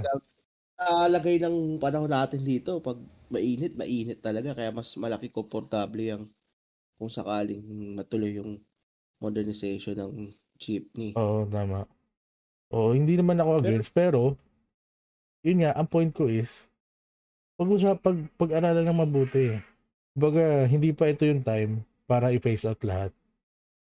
[0.80, 2.96] sa lagay ng panahon natin dito 'pag
[3.28, 6.22] mainit, mainit talaga kaya mas malaki komportable yang
[7.00, 7.62] kung sakaling
[7.96, 8.60] matuloy yung
[9.20, 10.12] modernization ng
[10.60, 11.16] jeepney.
[11.16, 11.84] Oo, tama.
[12.72, 14.36] Oo, hindi naman ako against pero
[15.40, 16.68] yun nga, ang point ko is
[17.56, 19.56] pag-usap pag pag-aralan ng mabuti.
[20.12, 23.12] Kumbaga hindi pa ito yung time para i-phase out lahat.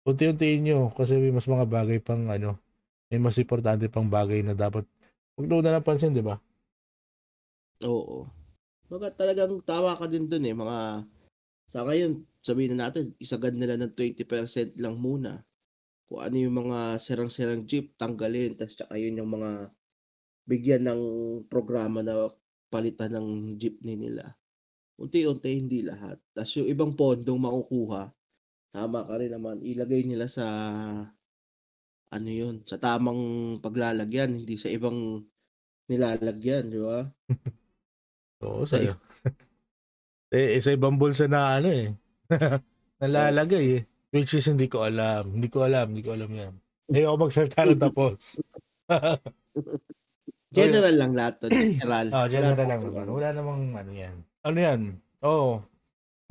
[0.09, 2.57] Unti-untiin niyo kasi may mas mga bagay pang ano,
[3.13, 4.89] may mas importante pang bagay na dapat
[5.37, 6.41] pagtuunan ng pansin, 'di ba?
[7.85, 8.29] Oo.
[8.85, 10.79] Kumbaga talagang tama ka din dun, eh, mga
[11.73, 15.45] sa ngayon sabihin na natin isagad nila ng 20% lang muna.
[16.09, 19.71] Kung ano yung mga sirang-sirang jeep tanggalin ta's tsaka yun yung mga
[20.49, 21.03] bigyan ng
[21.47, 22.33] programa na
[22.73, 23.29] palitan ng
[23.61, 24.35] jeepney nila.
[25.01, 26.21] Unti-unti, hindi lahat.
[26.37, 28.13] Ta's yung ibang pondong makukuha,
[28.71, 30.47] tama ka rin naman, ilagay nila sa
[32.11, 35.23] ano yun, sa tamang paglalagyan, hindi sa ibang
[35.87, 37.07] nilalagyan, 'di ba?
[38.47, 38.95] Oo, Sa sa
[40.35, 41.95] eh, sa ibang bulsa na ano, eh,
[43.03, 43.83] nalalagay, eh.
[44.11, 46.55] Which is hindi ko alam, hindi ko alam, hindi ko alam 'yan.
[46.91, 48.43] Ayoko magsalita ng tapos.
[48.91, 50.75] Oh, yun.
[50.75, 52.07] General lang lahat 'to, general.
[52.11, 52.81] Wala general lang.
[53.07, 54.17] Wala namang ano 'yan.
[54.43, 54.81] Ano 'yan,
[55.23, 55.63] oo,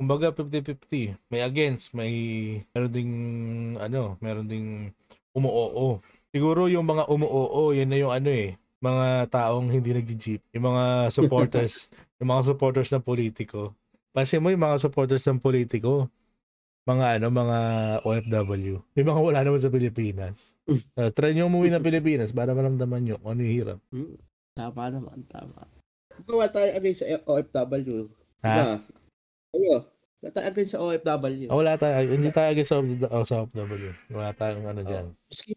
[0.00, 1.20] kumbaga 50-50.
[1.28, 2.12] May against, may
[2.72, 3.12] meron ding
[3.76, 4.96] ano, meron ding
[5.36, 6.00] umu-oo.
[6.32, 11.12] Siguro yung mga umu-oo, yan na yung ano, eh, mga taong hindi nagje-jeep, yung mga
[11.12, 13.76] supporters, yung mga supporters ng politiko.
[14.16, 16.08] Pansin mo yung mga supporters ng politiko,
[16.88, 17.58] mga ano, mga
[18.08, 18.80] OFW.
[18.96, 20.56] Yung mga wala naman sa Pilipinas.
[20.96, 23.78] Uh, try nyo umuwi ng Pilipinas para maramdaman nyo kung ano yung hirap.
[23.92, 24.16] Hmm,
[24.56, 25.68] tama naman, tama.
[26.24, 28.08] Gawa tayo against sa OFW,
[28.40, 28.56] Ha?
[28.56, 28.66] ba?
[29.50, 29.76] Kayo,
[30.22, 31.46] wala tayo against sa OFW.
[31.50, 32.78] Ah, wala tayo, hindi tayo against sa,
[33.10, 33.90] oh, sa OFW.
[34.14, 35.06] Wala tayong ano dyan.
[35.10, 35.28] Oo.
[35.30, 35.52] Maski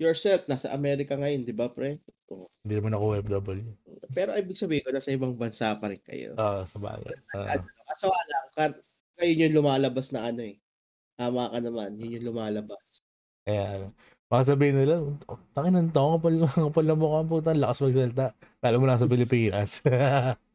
[0.00, 1.98] yourself, nasa Amerika ngayon, 'di ba, pre?
[2.30, 2.46] Oo.
[2.62, 3.66] Hindi naman ako OFW.
[4.14, 6.38] Pero ibig sabihin ko nasa ibang bansa pa rin kayo.
[6.38, 7.14] Oo, sa bagay.
[7.34, 7.46] Oo.
[7.90, 8.70] kaso lang, kar
[9.20, 10.56] kayo yung lumalabas na ano, eh,
[11.18, 12.80] tama ka naman, yun yung lumalabas.
[13.44, 13.90] Kaya,
[14.30, 16.34] baka sabihin nila, "Oh, tangina nito, ang kapal,
[16.70, 18.26] kapal na mukha po, ang lakas magsalita.
[18.62, 19.82] Kala mo lang sa Pilipinas.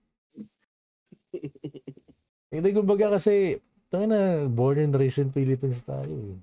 [2.56, 3.60] Hindi, kumbaga kasi,
[3.92, 6.08] tangina, born and raised in Philippines tayo.
[6.08, 6.40] eh.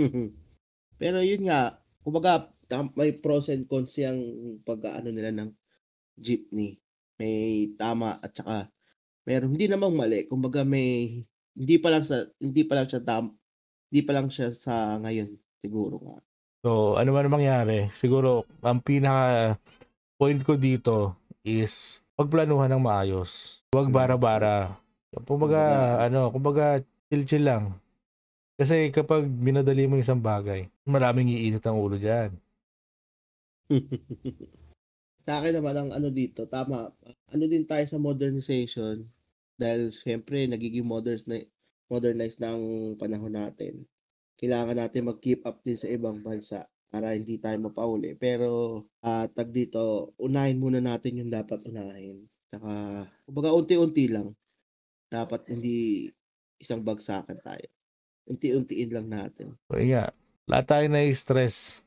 [1.00, 2.48] Pero yun nga, kumbaga
[2.96, 4.16] may pros and cons yang
[4.64, 5.50] pag-aano nila ng
[6.16, 6.80] jeepney.
[7.20, 8.72] May tama at saka
[9.28, 11.22] meron hindi namang mali, kumbaga may
[11.54, 13.38] hindi pa lang sa hindi pa lang siya tam
[13.92, 16.18] hindi pa lang siya sa ngayon, siguro nga.
[16.66, 19.54] So, ano man ang mangyari, siguro, ang pinaka
[20.18, 21.14] point ko dito
[21.46, 23.62] is, pagplanuhan ng maayos.
[23.70, 23.94] Huwag Hmm.
[23.94, 24.74] bara-bara.
[25.22, 26.64] Kumbaga, Kumbaga ano, kumbaga,
[27.08, 27.78] chill-chill lang.
[28.58, 32.34] Kasi kapag minadali mo yung isang bagay, maraming iinit ang ulo dyan.
[35.26, 36.92] Sa'kin naman ang ano dito, tama,
[37.32, 39.08] ano din tayo sa modernization
[39.56, 41.40] dahil siyempre nagiging moderns na
[41.88, 43.88] modernized na ang panahon natin.
[44.38, 48.14] Kailangan natin mag-keep up din sa ibang bansa para hindi tayo mapauli.
[48.14, 52.26] Pero, ah, tawag dito, unahin muna natin yung dapat unahin.
[52.50, 52.70] Tsaka,
[53.26, 54.30] kumbaga unti-unti lang.
[55.08, 56.08] Dapat hindi
[56.60, 57.68] isang bagsakan tayo.
[58.24, 59.56] Unti-untiin lang natin.
[59.72, 60.04] Yun nga,
[60.44, 61.80] Lahat tayo na-stress.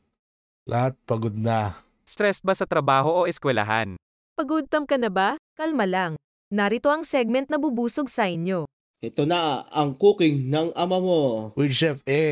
[0.65, 1.77] Lahat pagod na.
[2.09, 3.93] Stress ba sa trabaho o eskwelahan?
[4.33, 5.37] Pagudtam ka na ba?
[5.53, 6.17] Kalma lang.
[6.49, 8.65] Narito ang segment na bubusog sa inyo.
[9.05, 11.21] Ito na ang cooking ng ama mo.
[11.53, 12.23] With Chef A.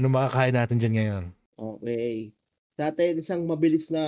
[0.00, 1.24] Ano makakain natin dyan ngayon?
[1.60, 2.32] Okay.
[2.72, 4.00] Sa atin, isang mabilis na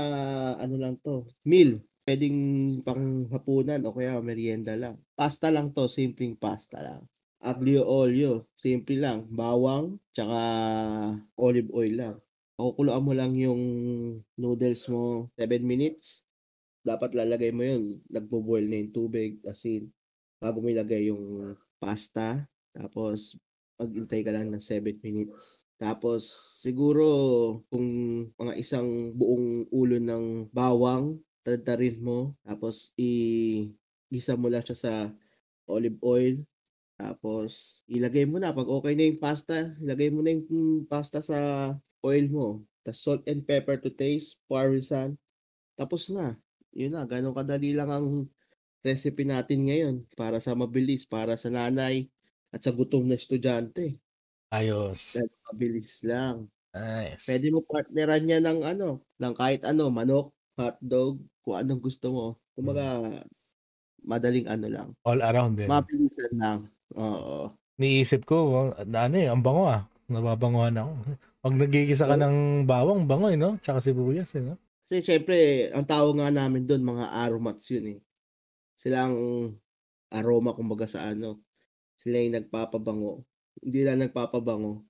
[0.56, 1.84] ano lang to, meal.
[2.08, 4.96] Pwedeng pang hapunan o kaya merienda lang.
[5.12, 7.04] Pasta lang to, simpleng pasta lang.
[7.44, 9.28] Aglio olio, simple lang.
[9.28, 10.40] Bawang, tsaka
[11.36, 12.16] olive oil lang.
[12.56, 13.62] Pakukuluan mo lang yung
[14.40, 16.24] noodles mo 7 minutes.
[16.80, 18.00] Dapat lalagay mo yun.
[18.08, 19.92] Nagbo-boil na yung tubig, asin.
[20.40, 22.48] Bago mo ilagay yung pasta.
[22.72, 23.36] Tapos,
[23.76, 25.61] maghintay ka lang ng 7 minutes.
[25.82, 26.30] Tapos,
[26.62, 27.06] siguro,
[27.66, 27.82] kung
[28.38, 32.38] mga isang buong ulo ng bawang, tadtarin mo.
[32.46, 34.92] Tapos, i-isa mo lang siya sa
[35.66, 36.38] olive oil.
[36.94, 38.54] Tapos, ilagay mo na.
[38.54, 41.38] Pag okay na yung pasta, ilagay mo na yung pasta sa
[41.98, 42.62] oil mo.
[42.86, 45.18] Tapos, salt and pepper to taste, parmesan.
[45.74, 46.38] Tapos na.
[46.70, 48.30] Yun na, ganun kadali lang ang
[48.86, 52.06] recipe natin ngayon para sa mabilis, para sa nanay
[52.54, 53.98] at sa gutom na estudyante.
[54.52, 55.16] Ayos.
[55.16, 56.36] Ganun mabilis lang.
[56.76, 57.24] Nice.
[57.24, 62.26] Pwede mo partneran niya ng ano, ng kahit ano, manok, hotdog, kung anong gusto mo.
[62.52, 63.00] Kumbaga,
[64.04, 64.88] madaling ano lang.
[65.08, 65.72] All around din.
[65.72, 66.60] Mabilisan lang.
[66.96, 67.52] Oo.
[67.80, 69.88] Niisip ko, na ano eh, ang bango ah.
[70.12, 70.92] Nababangohan ako.
[71.40, 72.20] Pag nagigisa ka Oo.
[72.20, 72.36] ng
[72.68, 73.56] bawang, bango eh, no?
[73.64, 74.60] Tsaka sibuyas eh, no?
[74.84, 77.98] Kasi syempre, ang tawag nga namin doon, mga aromats yun eh.
[78.76, 79.16] Sila ang
[80.12, 81.40] aroma kumbaga sa ano.
[81.96, 83.24] Sila yung nagpapabango.
[83.60, 84.80] Hindi lang nagpapabango,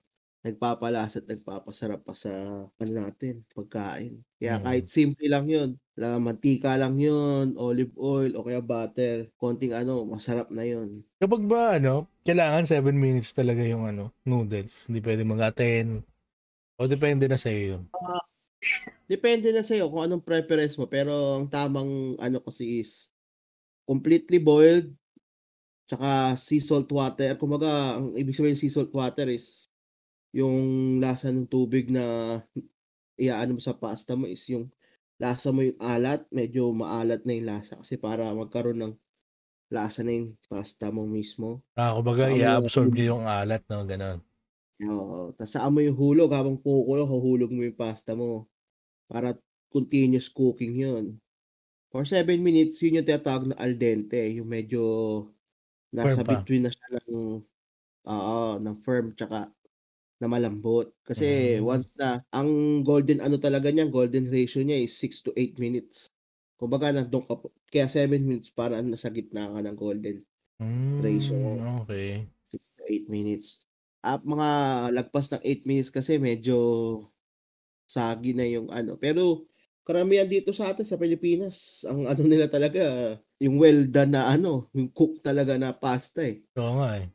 [0.45, 2.31] nagpapalasa at nagpapasarap pa sa
[2.69, 4.23] ano natin, pagkain.
[4.39, 4.63] Kaya Mm.
[4.63, 10.07] kahit simple lang yun, la mantika lang yun, olive oil o kaya butter, konting ano,
[10.07, 11.03] masarap na yun.
[11.19, 14.87] Kapag ba, ano, kailangan 7 minutes talaga yung ano, noodles.
[14.87, 16.03] Hindi pwede mga 10.
[16.79, 17.83] O depende na sa'yo yun.
[19.05, 23.11] Depende na sa'yo kung anong preference mo, pero ang tamang ano kasi is
[23.85, 24.89] completely boiled,
[25.89, 27.35] tsaka sea salt water.
[27.35, 29.67] Kumbaga, ang ibig sabihin sea salt water is
[30.33, 32.39] yung lasa ng tubig na
[33.19, 34.65] iaano mo sa pasta mo is yung
[35.21, 38.93] lasa mo yung alat, medyo maalat na yung lasa kasi para magkaroon ng
[39.69, 41.61] lasa na yung pasta mo mismo.
[41.77, 43.85] Ah, kumbaga, i-absorb niyo yung alat, no?
[43.85, 44.19] Ganon.
[44.85, 45.31] Oo.
[45.37, 48.49] Tapos saan mo yung hulog habang kukulo, huhulog mo yung pasta mo.
[49.09, 49.37] Para
[49.69, 51.05] continuous cooking yun.
[51.93, 54.17] For 7 minutes, yun yung tinatawag na al dente.
[54.33, 54.81] Yung medyo
[55.93, 56.43] nasa Firm pa.
[56.43, 57.41] between na siya ng,
[58.07, 59.51] oo, ng firm tsaka
[60.21, 60.93] na malambot.
[61.05, 61.63] Kasi Mm.
[61.63, 66.07] once na, ang golden ano talaga niya, golden ratio niya is 6 to 8 minutes.
[66.59, 67.35] Kumbaga, nandun ka,
[67.71, 70.17] kaya 7 minutes para nasa gitna ka ng golden
[70.99, 71.37] Ratio.
[71.39, 72.33] Mm, okay.
[72.51, 73.63] 6 to 8 minutes.
[74.03, 74.49] At mga
[74.95, 76.57] lagpas ng 8 minutes kasi medyo
[77.87, 78.97] sagi na yung ano.
[78.99, 79.47] Pero
[79.83, 84.67] karamihan dito sa atin sa Pilipinas, ang ano nila talaga, yung well done na ano,
[84.71, 86.43] yung cook talaga na pasta eh.
[86.55, 87.07] Oo nga eh.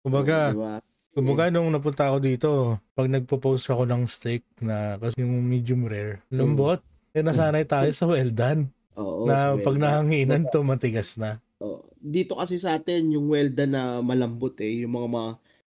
[0.00, 0.74] Kumbaga, Diba?
[1.12, 2.48] kumbaga nung napunta ako dito,
[2.96, 6.80] pag nagpo-post ako ng steak na kasi yung medium rare, lambot,
[7.12, 8.72] eh nasanay tayo sa well done.
[8.96, 11.38] Oo, na well pag nahanginan to, matigas na.
[11.60, 11.84] Oo.
[11.98, 15.30] Dito kasi sa atin, yung well done na malambot eh, yung mga, mga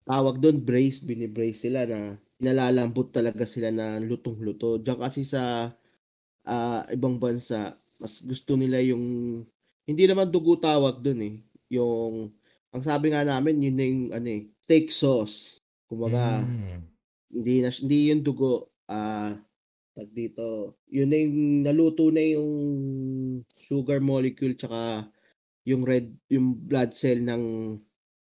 [0.06, 4.82] tawag doon, brace, binibrace sila na nalalambot talaga sila na lutong-luto.
[4.82, 5.74] Diyan kasi sa
[6.47, 9.04] ah, ibang bansa, mas gusto nila yung,
[9.88, 11.36] hindi naman dugo tawag doon eh,
[11.73, 12.32] yung,
[12.73, 15.60] ang sabi nga namin, yun na yung, ano eh, steak sauce.
[15.89, 16.88] Kumbaga, Mm.
[17.32, 19.36] hindi na hindi yung dugo ah
[19.95, 22.51] tag dito yun na yung naluto na yung
[23.67, 25.08] sugar molecule tsaka
[25.67, 27.43] yung red yung blood cell ng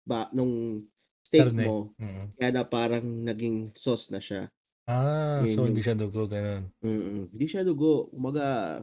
[0.06, 0.86] ba nung
[1.26, 1.64] steak Karne.
[1.66, 2.26] mo Mm.
[2.38, 4.50] kaya na parang naging sauce na siya
[4.86, 6.74] Ah, Yun so yung- hindi siya dugo, ganun.
[6.82, 8.82] mm hindi siya dugo kumaga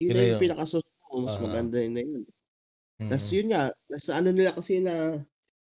[0.00, 0.42] yun Yun na yung yun.
[0.42, 1.42] pinaka-sauce mo mas Ah.
[1.42, 2.22] maganda yun na yun
[3.00, 3.10] Mm.
[3.10, 5.22] tas yun nga nasa ano nila kasi na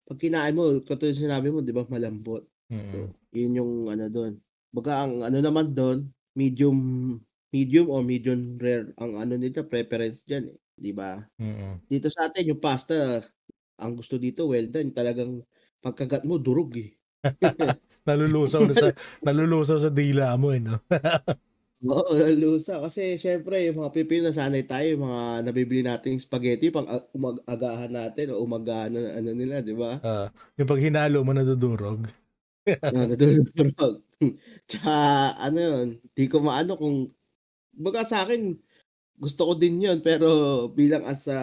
[0.09, 3.15] pag kinain mo katulad sinabi mo di ba malambot Mm.
[3.35, 4.35] Yun yung ano doon.
[4.75, 6.79] Baga ang ano naman doon, medium
[7.55, 11.23] medium or medium rare ang ano nila preference diyan eh, 'di ba?
[11.39, 11.87] Mm.
[11.87, 13.23] Dito sa atin yung pasta,
[13.81, 15.43] ang gusto dito well done, talagang
[15.85, 16.91] pagkagat mo durog eh.
[18.07, 18.89] Nalulusaw na sa
[19.27, 20.79] nalulusaw sa dila mo eh, no?
[21.85, 26.89] Oo, lusa kasi syempre yung mga Pilipino nasanay tayo yung mga nabibili nating spaghetti pang
[26.89, 30.01] a- umag-agahan natin o umagahan na ano nila, 'di ba?
[30.01, 32.09] Ah, yung pag hinalo mo nadudurog.
[32.67, 34.01] Na nadudurog.
[34.65, 34.97] Tsaka
[35.37, 37.13] ano yun, di ko maano kung
[37.77, 38.57] baga sa akin
[39.21, 41.41] gusto ko din yun pero bilang as a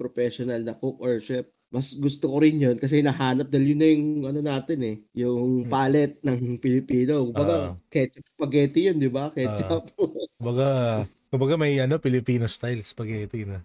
[0.00, 3.88] professional na cook or chef, mas gusto ko rin yun kasi nahanap dahil yun na
[3.92, 5.70] yung ano natin eh, yung Hmm.
[5.70, 7.28] palette ng Pilipino.
[7.28, 7.80] Kumbaga, Oo.
[7.92, 9.28] ketchup spaghetti yun, di ba?
[9.34, 9.92] Ketchup.
[10.38, 10.66] Kumbaga,
[11.30, 13.58] kumbaga may ano, Filipino style spaghetti na.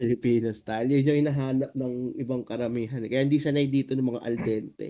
[0.00, 0.88] Filipino style.
[0.88, 3.04] Yun yung hinahanap ng ibang karamihan.
[3.04, 4.88] Kaya hindi sanay dito ng mga al dente.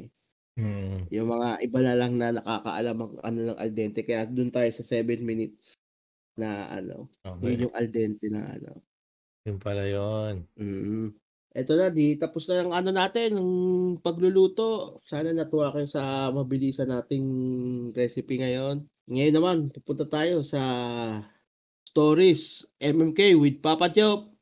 [0.59, 1.09] Mm.
[1.13, 4.01] Yung mga iba na lang na nakakaalam ang ano ng al dente.
[4.07, 5.75] Kaya doon tayo sa 7 minutes
[6.39, 7.11] na ano.
[7.25, 7.57] Okay.
[7.57, 8.83] Yun yung al dente na ano.
[9.47, 10.47] Yun pala yun.
[10.55, 11.22] Mm.
[11.53, 13.51] Eto na, di tapos na ang ano natin, ang
[14.01, 14.97] pagluluto.
[15.05, 17.27] Sana natuwa kayo sa mabilisan nating
[17.93, 18.89] recipe ngayon.
[19.05, 20.63] Ngayon naman, pupunta tayo sa
[21.85, 24.33] Stories MMK with Papa Chop.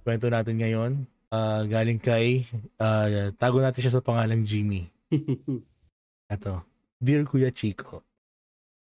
[0.00, 0.92] Kwento natin ngayon.
[1.28, 2.48] ah, galing kay,
[2.80, 4.88] ah, tago natin siya sa pangalang Jimmy.
[6.32, 6.71] Ito.
[7.02, 8.06] Dear Kuya Chico,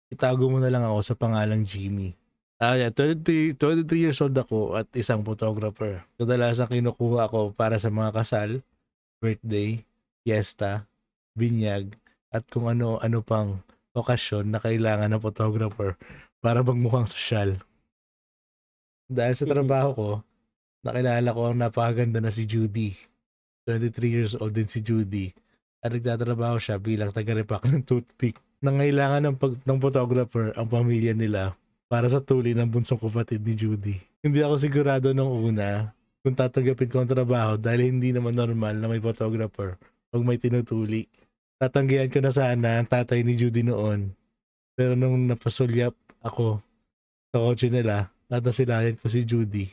[0.06, 2.14] itago mo na lang ako sa pangalang Jimmy.
[2.62, 6.06] Ah, yeah, 23, 23 years old ako at isang photographer.
[6.14, 8.62] Kadalasan kinukuha ako para sa mga kasal,
[9.18, 9.82] birthday,
[10.22, 10.86] fiesta,
[11.34, 11.98] binyag,
[12.30, 13.58] at kung ano-ano pang
[13.98, 15.98] okasyon na kailangan ng photographer
[16.38, 17.58] para magmukhang sosyal.
[19.10, 19.52] Dahil sa Mhm.
[19.58, 20.10] trabaho ko,
[20.86, 22.94] nakilala ko ang napakaganda na si Judy.
[23.66, 25.34] 23 years old din si Judy
[25.84, 28.40] at nagtatrabaho siya bilang taga-repack ng toothpick.
[28.64, 31.52] Nangailangan ng, pag, ng photographer ang pamilya nila
[31.92, 34.00] para sa tuli ng bunsong kapatid ni Judy.
[34.24, 35.92] Hindi ako sigurado nung una
[36.24, 39.76] kung tatanggapin ko ang trabaho dahil hindi naman normal na may photographer
[40.08, 41.04] pag may tinutuli.
[41.60, 44.16] Tatanggihan ko na sana ang tatay ni Judy noon.
[44.72, 45.92] Pero nung napasulyap
[46.24, 46.64] ako
[47.28, 49.68] sa kotse nila at nasilayan ko si Judy,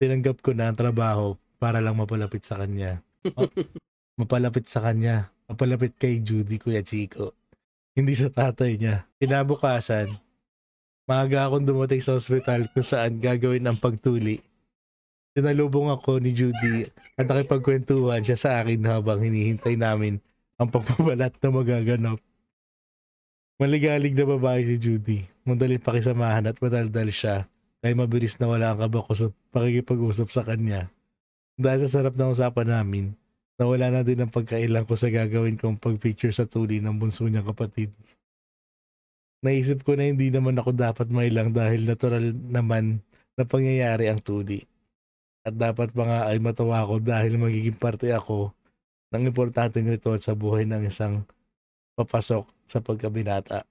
[0.00, 3.04] tinanggap ko na ang trabaho para lang mapalapit sa kanya.
[4.20, 5.32] Ma- mapalapit sa kanya.
[5.48, 7.32] Mapalapit kay Judy, Kuya Chico.
[7.96, 9.08] Hindi sa tatay niya.
[9.16, 10.12] Kinabukasan,
[11.08, 14.44] maaga akong dumating sa ospital kung saan gagawin ang pagtuli.
[15.32, 16.84] Sinalubong ako ni Judy
[17.16, 20.20] at nakipagkwentuhan siya sa akin habang hinihintay namin
[20.60, 22.18] ang pagpapalat na magaganap.
[23.56, 25.24] Maligalig na babae si Judy.
[25.48, 27.48] Madaling pakisamahan at madaldal siya
[27.80, 30.92] kaya mabilis na wala ang kaba ko sa pakikipag-usap sa kanya.
[31.56, 33.16] Dahil sa sarap ng usapan namin,
[33.60, 37.52] nawala na din ang pagkailang ko sa gagawin kong pagpicture sa tuli ng bunso niyang
[37.52, 37.92] kapatid.
[39.44, 43.04] Naisip ko na hindi naman ako dapat mailang dahil natural naman
[43.36, 44.64] na pangyayari ang tuli.
[45.44, 48.52] At dapat pa nga ay matawa ko dahil magiging parte ako
[49.12, 51.24] ng importanteng ritual sa buhay ng isang
[51.96, 53.68] papasok sa pagkabinata.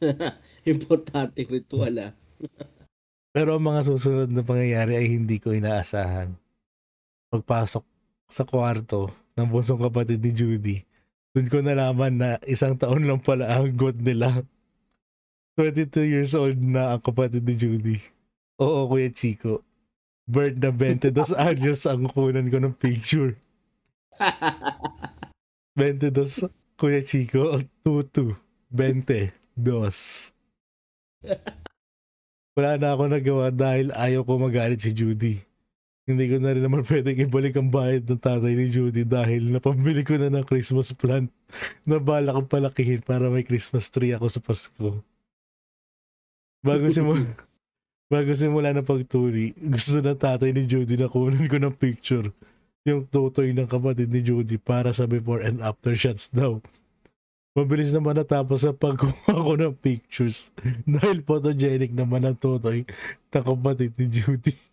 [0.72, 2.12] Importante ritual ah.
[3.36, 6.32] Pero ang mga susunod na pangyayari ay hindi ko inaasahan.
[7.28, 7.95] Pagpasok
[8.26, 10.76] sa kwarto ng bunsong kapatid ni Judy,
[11.34, 14.42] dun ko nalaman na isang taon lang pala ang god nila.
[15.56, 17.98] 22 years old na ang kapatid ni Judy.
[18.60, 19.64] Oo, Kuya Chico.
[20.26, 23.36] Bird na 22 años ang kunan ko ng picture.
[25.76, 27.56] 22, Kuya Chico.
[27.84, 28.36] Tutu.
[28.72, 29.60] 22.
[32.56, 35.40] Wala na ako nagawa dahil ayaw ko magalit si Judy.
[36.06, 40.06] Hindi ko na rin naman pwedeng ibalik ang bayad ng tatay ni Judy dahil napambili
[40.06, 41.34] ko na ng Christmas plant
[41.88, 45.02] na bala kong palakihin para may Christmas tree ako sa Pasko.
[46.62, 47.26] Bago simula,
[48.14, 52.30] bago simula na pagtuli, gusto ng tatay ni Judy na kunan ko ng picture
[52.86, 56.62] yung tutoy ng kapatid ni Judy para sa before and after shots daw.
[57.58, 60.54] Mabilis naman natapos sa pagkuha ko ng pictures
[60.86, 64.65] dahil photogenic naman ang tutoy ng kapatid ni Judy.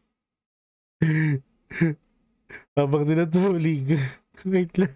[2.77, 3.97] Habang tinatulig,
[4.49, 4.95] wait lang.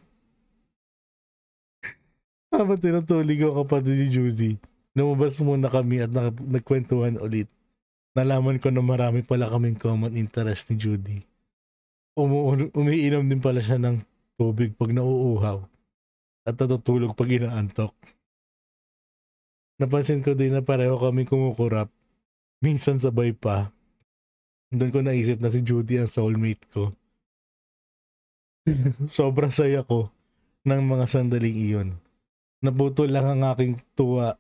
[2.49, 4.51] Habang tinatulig ko ang kapatid ni Judy,
[4.97, 7.51] lumabas muna kami at nagkwentuhan ulit.
[8.17, 11.17] Nalaman ko na marami pala kaming common interest ni Judy.
[12.17, 14.01] Umu- umiinom din pala siya ng
[14.41, 15.61] tubig pag nauuhaw
[16.49, 17.93] at natutulog pag inaantok.
[19.77, 21.93] Napansin ko din na pareho kami kumukurap.
[22.65, 23.69] Minsan sabay pa.
[24.68, 26.91] Doon ko naisip na si Judy ang soulmate ko.
[29.18, 30.11] Sobrang saya ko
[30.68, 31.89] ng mga sandaling iyon.
[32.59, 34.36] Naputol lang ang aking tuwa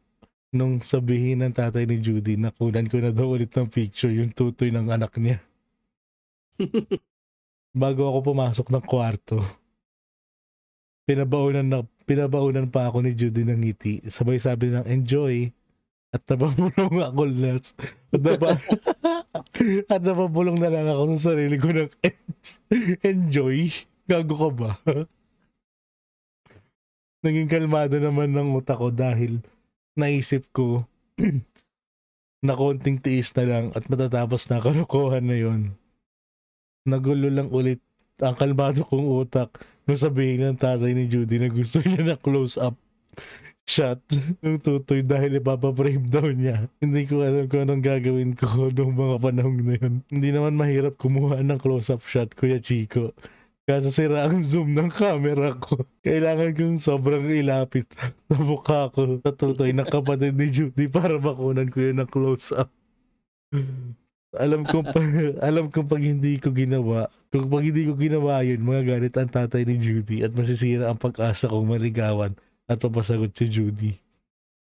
[0.51, 4.35] nung sabihin ng tatay ni Judy na kunan ko na daw ulit ng picture yung
[4.35, 5.39] tutoy ng anak niya.
[7.77, 9.37] Bago ako pumasok ng kwarto,
[11.07, 13.93] pinabaunan na pinabaunan pa ako ni Judy ng ngiti.
[14.11, 15.51] Sabay sabi ng enjoy.
[16.17, 17.67] At napapulong ako na at,
[18.17, 18.49] napa,
[19.93, 23.69] at napapulong na lang ako sa sarili ko ng en- enjoy.
[24.09, 24.71] Gago ka ba?
[27.25, 29.45] Naging kalmado naman ng utak ko dahil
[29.93, 30.89] naisip ko
[32.45, 35.77] na konting tiis na lang at matatapos na kalukuhan na yon.
[36.89, 37.83] Nagulo lang ulit
[38.17, 39.53] ang kalmado kong utak
[39.85, 42.73] nung sabihin ng tatay ni Judy na gusto niya na close up
[43.67, 43.99] shot
[44.41, 46.71] ng tutoy dahil ipapaprame daw niya.
[46.81, 49.93] Hindi ko alam kung anong gagawin ko nung mga panahon na yun.
[50.07, 53.11] Hindi naman mahirap kumuha ng close-up shot, Kuya Chico.
[53.67, 55.83] Kaso sira ang zoom ng camera ko.
[55.99, 61.67] Kailangan kong sobrang ilapit sa mukha ko sa tutoy ng kapatid ni Judy para makunan
[61.67, 62.71] ko yun ng close-up.
[64.39, 65.03] alam ko pa,
[65.43, 69.31] alam ko pag hindi ko ginawa, kung pag hindi ko ginawa yun, mga galit ang
[69.35, 73.91] tatay ni Judy at masisira ang pag-asa kong maligawan at papasagot si Judy.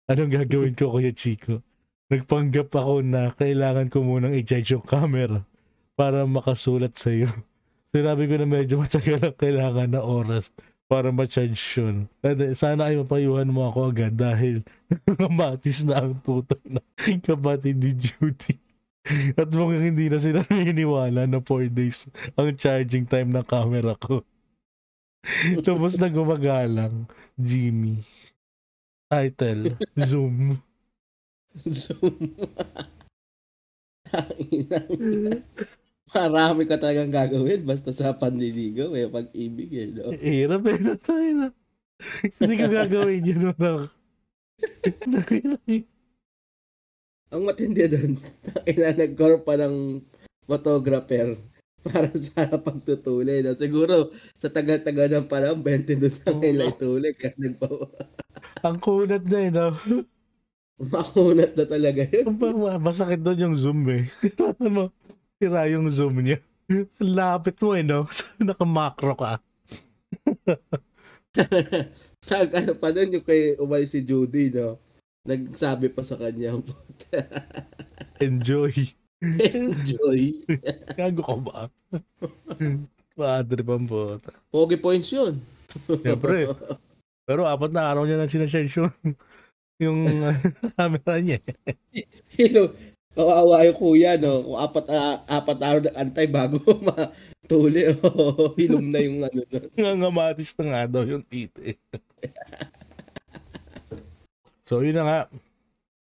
[0.08, 1.60] Anong gagawin ko, Kuya Chico?
[2.08, 5.44] Nagpanggap ako na kailangan ko munang i-charge yung camera
[5.92, 7.28] para makasulat sa iyo.
[7.92, 10.48] Sinabi ko na medyo matagal ang kailangan na oras
[10.88, 12.08] para ma-charge yun.
[12.56, 14.64] Sana ay mapayuhan mo ako agad dahil
[15.20, 16.80] namatis na ang tutoy na
[17.20, 18.56] kapatid ni Judy.
[19.36, 24.24] At mukhang hindi na sila naniniwala na 4 days ang charging time ng camera ko.
[25.66, 28.02] Tapos na gumagalang, Jimmy.
[29.08, 30.60] Title, Zoom.
[31.64, 32.36] Zoom.
[36.08, 39.88] Marami ka talagang gagawin basta sa panliligaw eh, pag-ibig eh.
[39.92, 40.12] No?
[40.12, 41.48] Hirap eh, na tayo na.
[42.40, 43.52] Hindi ko gagawin yun.
[43.56, 43.88] No?
[47.28, 48.12] Ang matindi doon,
[48.64, 50.00] nagkaroon pa ng
[50.48, 51.36] photographer
[51.88, 53.40] para sa pagtutuli.
[53.42, 53.56] No?
[53.56, 57.10] Siguro, sa tagal-tagal ng panahon, 20 doon na ngayon lang ituli.
[57.16, 57.66] Kaya nagpa
[58.66, 59.68] Ang kunat na eh, no?
[60.78, 62.26] makunat na talaga yun.
[62.38, 64.06] Ma- Masakit doon yung zoom eh.
[64.74, 64.94] Mo,
[65.42, 66.38] tira yung zoom niya.
[67.02, 68.06] Lapit mo eh, no?
[68.38, 69.42] Nakamakro ka.
[72.28, 74.78] Nag ano pa doon yung kay umalis si Judy, no?
[75.26, 76.56] Nagsabi pa sa kanya,
[78.20, 78.72] Enjoy.
[79.50, 80.46] enjoy.
[80.94, 81.58] Gago ka ba?
[83.18, 84.30] Padre pambota.
[84.54, 85.42] Pogi points yun.
[85.90, 86.54] Siyempre.
[87.26, 88.70] Pero apat na araw niya nang sinashare
[89.78, 90.34] yung, uh,
[90.78, 91.38] camera niya.
[91.94, 92.06] eh.
[92.34, 92.74] Hilo,
[93.14, 94.42] kawawa yung kuya, no?
[94.42, 99.40] Kung apat, ah, apat araw na antay bago matuli, oh, hilom na yung ano.
[99.50, 99.58] No?
[99.78, 101.78] Ngangamatis na nga daw yung titi.
[104.66, 105.20] so yun na nga.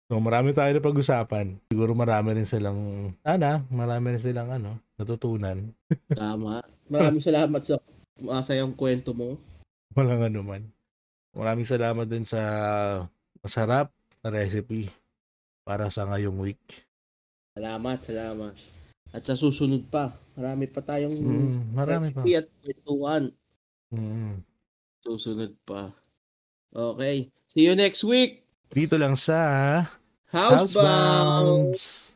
[0.09, 1.61] So marami tayo na pag-usapan.
[1.69, 5.69] Siguro marami rin silang, sana, marami rin silang ano, natutunan.
[6.17, 6.65] Tama.
[6.89, 7.77] Maraming salamat sa
[8.17, 9.37] masayang kwento mo.
[9.93, 10.63] Walang ano man.
[11.37, 12.41] Maraming salamat din sa
[13.45, 13.93] masarap
[14.25, 14.89] na recipe
[15.61, 16.89] para sa ngayong week.
[17.53, 18.53] Salamat, salamat.
[19.13, 22.25] At sa susunod pa, marami pa tayong Mm, marami pa.
[22.25, 23.23] recipe at kwentuhan.
[23.93, 24.41] Mm.
[25.05, 25.93] Susunod pa.
[26.73, 27.29] Okay.
[27.45, 28.41] See you next week.
[28.69, 29.37] Dito lang sa
[30.33, 30.57] Housebound.
[30.59, 32.11] Housebounds.